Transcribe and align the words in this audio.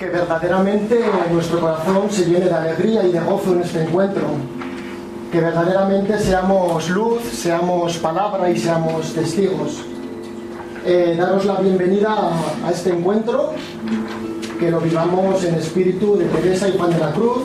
que 0.00 0.08
verdaderamente 0.08 0.98
nuestro 1.30 1.60
corazón 1.60 2.10
se 2.10 2.24
llene 2.24 2.46
de 2.46 2.54
alegría 2.54 3.04
y 3.04 3.12
de 3.12 3.20
gozo 3.20 3.52
en 3.52 3.60
este 3.60 3.82
encuentro, 3.82 4.22
que 5.30 5.40
verdaderamente 5.42 6.18
seamos 6.18 6.88
luz, 6.88 7.20
seamos 7.22 7.98
palabra 7.98 8.50
y 8.50 8.58
seamos 8.58 9.12
testigos. 9.12 9.82
Eh, 10.86 11.14
daros 11.18 11.44
la 11.44 11.60
bienvenida 11.60 12.16
a, 12.64 12.70
este 12.70 12.90
encuentro, 12.90 13.52
que 14.58 14.70
lo 14.70 14.80
vivamos 14.80 15.44
en 15.44 15.56
espíritu 15.56 16.16
de 16.16 16.24
Teresa 16.24 16.66
y 16.70 16.78
Juan 16.78 16.92
de 16.92 16.98
la 16.98 17.12
Cruz, 17.12 17.42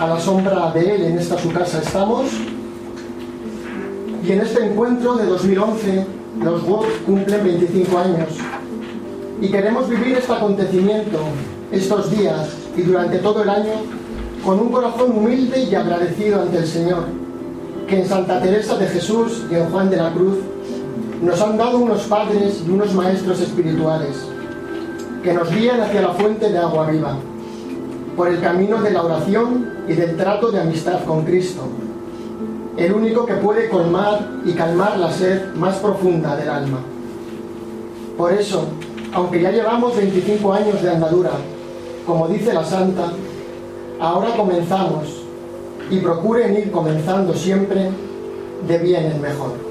a 0.00 0.08
la 0.08 0.18
sombra 0.18 0.72
de 0.72 0.92
él, 0.92 1.04
en 1.04 1.18
esta 1.18 1.38
su 1.38 1.52
casa 1.52 1.80
estamos. 1.80 2.26
Y 4.24 4.32
en 4.32 4.40
este 4.40 4.66
encuentro 4.66 5.14
de 5.14 5.26
2011, 5.26 6.06
los 6.42 6.66
WOC 6.66 6.86
cumplen 7.06 7.44
25 7.44 7.96
años. 7.96 8.28
Y 9.40 9.48
queremos 9.48 9.88
vivir 9.88 10.16
este 10.16 10.32
acontecimiento 10.32 11.18
estos 11.70 12.10
días 12.10 12.48
y 12.76 12.82
durante 12.82 13.18
todo 13.18 13.42
el 13.42 13.50
año 13.50 13.72
con 14.44 14.60
un 14.60 14.70
corazón 14.70 15.10
humilde 15.16 15.64
y 15.64 15.74
agradecido 15.74 16.42
ante 16.42 16.58
el 16.58 16.66
Señor, 16.66 17.04
que 17.86 18.00
en 18.00 18.08
Santa 18.08 18.40
Teresa 18.40 18.76
de 18.78 18.86
Jesús 18.86 19.44
y 19.50 19.54
en 19.54 19.68
Juan 19.70 19.90
de 19.90 19.96
la 19.96 20.12
Cruz 20.12 20.38
nos 21.20 21.40
han 21.40 21.56
dado 21.56 21.78
unos 21.78 22.02
padres 22.02 22.62
y 22.66 22.70
unos 22.70 22.94
maestros 22.94 23.40
espirituales 23.40 24.16
que 25.22 25.34
nos 25.34 25.50
guían 25.52 25.80
hacia 25.80 26.02
la 26.02 26.10
fuente 26.10 26.50
de 26.50 26.58
agua 26.58 26.88
viva, 26.90 27.16
por 28.16 28.28
el 28.28 28.40
camino 28.40 28.80
de 28.80 28.92
la 28.92 29.02
oración 29.02 29.70
y 29.88 29.94
del 29.94 30.16
trato 30.16 30.50
de 30.50 30.60
amistad 30.60 31.04
con 31.04 31.24
Cristo, 31.24 31.62
el 32.76 32.92
único 32.92 33.26
que 33.26 33.34
puede 33.34 33.68
colmar 33.68 34.20
y 34.44 34.52
calmar 34.52 34.98
la 34.98 35.10
sed 35.10 35.54
más 35.54 35.76
profunda 35.76 36.36
del 36.36 36.48
alma. 36.48 36.78
Por 38.16 38.32
eso, 38.32 38.68
aunque 39.16 39.40
ya 39.40 39.50
llevamos 39.50 39.96
25 39.96 40.52
años 40.52 40.82
de 40.82 40.90
andadura, 40.90 41.30
como 42.06 42.28
dice 42.28 42.52
la 42.52 42.62
santa, 42.62 43.12
ahora 43.98 44.36
comenzamos 44.36 45.22
y 45.90 46.00
procuren 46.00 46.54
ir 46.54 46.70
comenzando 46.70 47.32
siempre 47.32 47.88
de 48.68 48.78
bien 48.78 49.06
en 49.06 49.22
mejor. 49.22 49.65